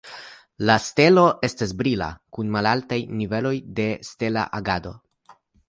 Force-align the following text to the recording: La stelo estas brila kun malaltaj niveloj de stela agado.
La 0.69 0.77
stelo 0.85 1.25
estas 1.47 1.73
brila 1.83 2.07
kun 2.37 2.49
malaltaj 2.57 2.99
niveloj 3.21 3.55
de 3.81 3.89
stela 4.11 4.49
agado. 4.63 4.99